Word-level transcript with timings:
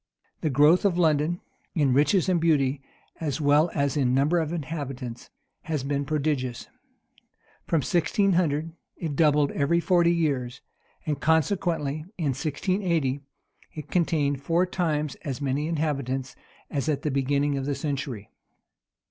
The 0.39 0.49
growth 0.49 0.83
of 0.83 0.97
London, 0.97 1.41
in 1.75 1.93
riches 1.93 2.27
and 2.27 2.41
beauty, 2.41 2.81
as 3.19 3.39
well 3.39 3.69
as 3.75 3.95
in 3.95 4.15
numbers 4.15 4.41
of 4.41 4.51
inhabitants, 4.51 5.29
has 5.65 5.83
been 5.83 6.05
prodigious. 6.05 6.63
From 7.67 7.81
1600, 7.81 8.71
it 8.97 9.15
doubled 9.15 9.51
every 9.51 9.79
forty 9.79 10.09
years;[*] 10.11 10.61
and 11.05 11.19
consequently, 11.19 12.05
in 12.17 12.29
1680, 12.33 13.21
it 13.75 13.91
contained 13.91 14.41
four 14.41 14.65
times 14.65 15.13
as 15.21 15.39
many 15.39 15.67
inhabitants 15.67 16.35
as 16.71 16.89
at 16.89 17.03
the 17.03 17.11
beginning 17.11 17.55
of 17.55 17.67
the 17.67 17.75
century. 17.75 18.31